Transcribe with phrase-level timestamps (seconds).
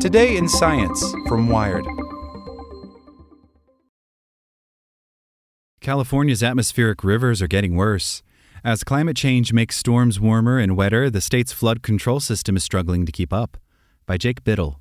[0.00, 1.86] Today in Science from Wired.
[5.80, 8.22] California's atmospheric rivers are getting worse.
[8.62, 13.06] As climate change makes storms warmer and wetter, the state's flood control system is struggling
[13.06, 13.56] to keep up.
[14.06, 14.76] By Jake Bittle.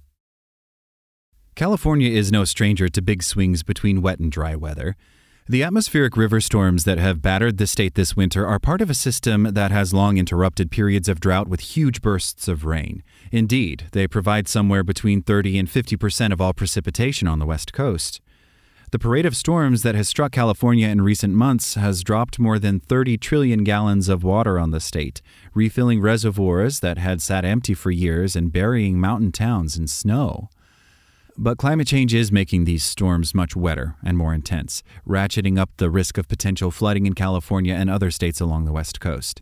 [1.55, 4.95] California is no stranger to big swings between wet and dry weather.
[5.49, 8.93] The atmospheric river storms that have battered the state this winter are part of a
[8.93, 13.03] system that has long interrupted periods of drought with huge bursts of rain.
[13.29, 17.73] Indeed, they provide somewhere between 30 and 50 percent of all precipitation on the West
[17.73, 18.21] Coast.
[18.91, 22.79] The parade of storms that has struck California in recent months has dropped more than
[22.79, 25.21] 30 trillion gallons of water on the state,
[25.53, 30.47] refilling reservoirs that had sat empty for years and burying mountain towns in snow.
[31.37, 35.89] But climate change is making these storms much wetter and more intense, ratcheting up the
[35.89, 39.41] risk of potential flooding in California and other states along the West Coast.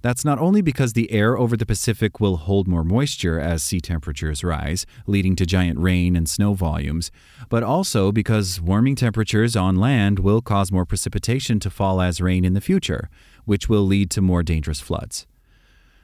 [0.00, 3.80] That's not only because the air over the Pacific will hold more moisture as sea
[3.80, 7.10] temperatures rise, leading to giant rain and snow volumes,
[7.50, 12.44] but also because warming temperatures on land will cause more precipitation to fall as rain
[12.44, 13.10] in the future,
[13.44, 15.26] which will lead to more dangerous floods.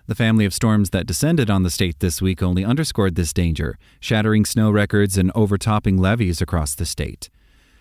[0.08, 3.78] The family of storms that descended on the state this week only underscored this danger,
[4.00, 7.30] shattering snow records and overtopping levees across the state.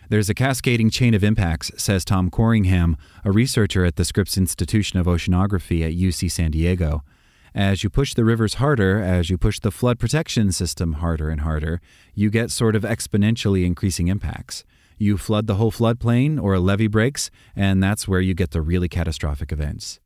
[0.07, 4.99] There's a cascading chain of impacts, says Tom Corringham, a researcher at the Scripps Institution
[4.99, 7.03] of Oceanography at UC San Diego.
[7.55, 11.41] As you push the rivers harder, as you push the flood protection system harder and
[11.41, 11.81] harder,
[12.13, 14.63] you get sort of exponentially increasing impacts.
[14.99, 18.61] You flood the whole floodplain or a levee breaks, and that's where you get the
[18.61, 19.99] really catastrophic events.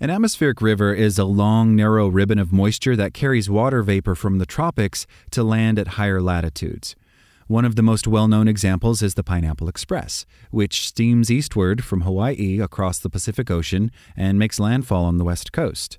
[0.00, 4.38] An atmospheric river is a long, narrow ribbon of moisture that carries water vapor from
[4.38, 6.96] the tropics to land at higher latitudes.
[7.46, 12.00] One of the most well known examples is the Pineapple Express, which steams eastward from
[12.00, 15.98] Hawaii across the Pacific Ocean and makes landfall on the west coast.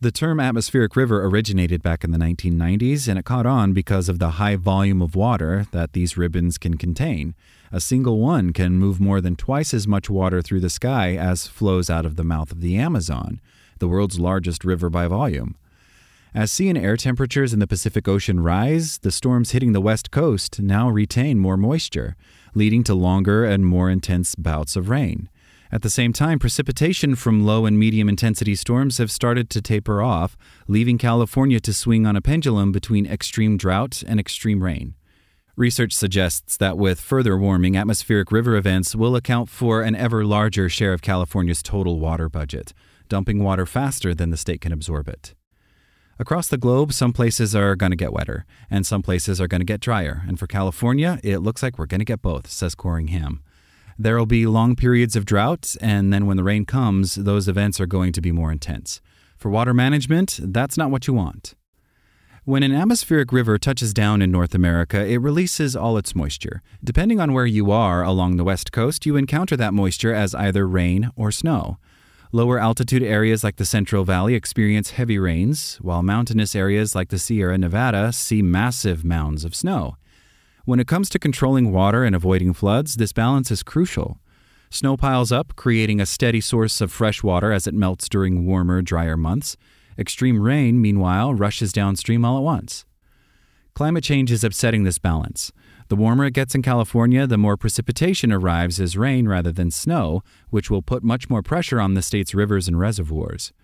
[0.00, 4.20] The term atmospheric river originated back in the 1990s, and it caught on because of
[4.20, 7.34] the high volume of water that these ribbons can contain.
[7.72, 11.48] A single one can move more than twice as much water through the sky as
[11.48, 13.40] flows out of the mouth of the Amazon,
[13.80, 15.56] the world's largest river by volume.
[16.32, 20.12] As sea and air temperatures in the Pacific Ocean rise, the storms hitting the west
[20.12, 22.14] coast now retain more moisture,
[22.54, 25.28] leading to longer and more intense bouts of rain.
[25.70, 30.00] At the same time, precipitation from low and medium intensity storms have started to taper
[30.00, 30.36] off,
[30.66, 34.94] leaving California to swing on a pendulum between extreme drought and extreme rain.
[35.56, 40.68] Research suggests that with further warming, atmospheric river events will account for an ever larger
[40.68, 42.72] share of California's total water budget,
[43.08, 45.34] dumping water faster than the state can absorb it.
[46.18, 49.60] Across the globe, some places are going to get wetter, and some places are going
[49.60, 50.22] to get drier.
[50.26, 53.40] And for California, it looks like we're going to get both, says Corringham.
[54.00, 57.80] There will be long periods of drought, and then when the rain comes, those events
[57.80, 59.00] are going to be more intense.
[59.36, 61.56] For water management, that's not what you want.
[62.44, 66.62] When an atmospheric river touches down in North America, it releases all its moisture.
[66.82, 70.66] Depending on where you are along the west coast, you encounter that moisture as either
[70.66, 71.78] rain or snow.
[72.30, 77.18] Lower altitude areas like the Central Valley experience heavy rains, while mountainous areas like the
[77.18, 79.96] Sierra Nevada see massive mounds of snow.
[80.68, 84.20] When it comes to controlling water and avoiding floods, this balance is crucial.
[84.68, 88.82] Snow piles up, creating a steady source of fresh water as it melts during warmer,
[88.82, 89.56] drier months.
[89.98, 92.84] Extreme rain, meanwhile, rushes downstream all at once.
[93.72, 95.52] Climate change is upsetting this balance.
[95.88, 100.22] The warmer it gets in California, the more precipitation arrives as rain rather than snow,
[100.50, 103.54] which will put much more pressure on the state's rivers and reservoirs.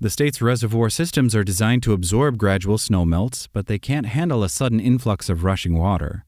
[0.00, 4.42] The state's reservoir systems are designed to absorb gradual snow melts, but they can't handle
[4.42, 6.24] a sudden influx of rushing water.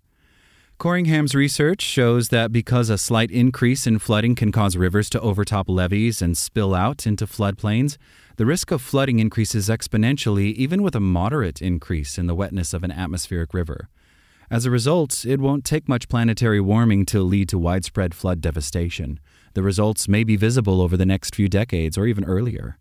[0.78, 5.70] Corringham's research shows that because a slight increase in flooding can cause rivers to overtop
[5.70, 7.97] levees and spill out into floodplains,
[8.37, 12.84] the risk of flooding increases exponentially even with a moderate increase in the wetness of
[12.84, 13.88] an atmospheric river.
[14.50, 19.19] As a result, it won't take much planetary warming to lead to widespread flood devastation.
[19.54, 22.76] The results may be visible over the next few decades or even earlier.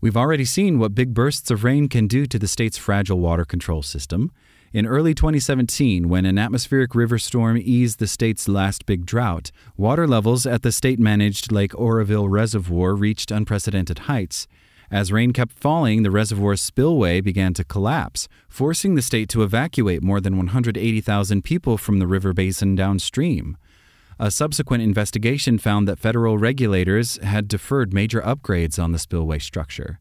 [0.00, 3.44] We've already seen what big bursts of rain can do to the state's fragile water
[3.44, 4.32] control system.
[4.72, 10.06] In early 2017, when an atmospheric river storm eased the state's last big drought, water
[10.06, 14.46] levels at the state managed Lake Oroville Reservoir reached unprecedented heights.
[14.88, 20.04] As rain kept falling, the reservoir's spillway began to collapse, forcing the state to evacuate
[20.04, 23.56] more than 180,000 people from the river basin downstream.
[24.20, 29.98] A subsequent investigation found that federal regulators had deferred major upgrades on the spillway structure.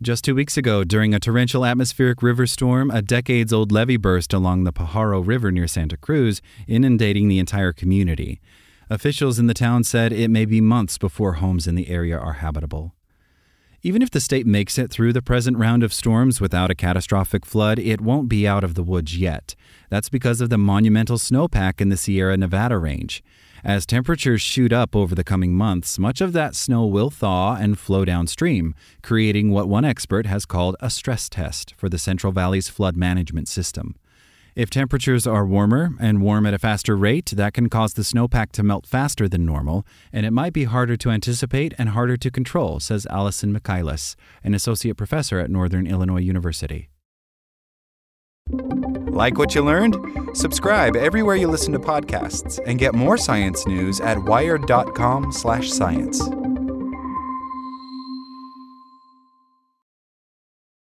[0.00, 4.32] Just two weeks ago, during a torrential atmospheric river storm, a decades old levee burst
[4.32, 8.40] along the Pajaro River near Santa Cruz, inundating the entire community.
[8.88, 12.34] Officials in the town said it may be months before homes in the area are
[12.34, 12.94] habitable.
[13.82, 17.44] Even if the state makes it through the present round of storms without a catastrophic
[17.44, 19.56] flood, it won't be out of the woods yet.
[19.90, 23.20] That's because of the monumental snowpack in the Sierra Nevada range.
[23.64, 27.78] As temperatures shoot up over the coming months, much of that snow will thaw and
[27.78, 32.68] flow downstream, creating what one expert has called a stress test for the Central Valley's
[32.68, 33.96] flood management system.
[34.54, 38.50] If temperatures are warmer and warm at a faster rate, that can cause the snowpack
[38.52, 42.30] to melt faster than normal, and it might be harder to anticipate and harder to
[42.30, 46.90] control, says Allison Michaelis, an associate professor at Northern Illinois University.
[49.18, 49.96] Like what you learned?
[50.32, 56.37] Subscribe everywhere you listen to podcasts and get more science news at wired.com/science.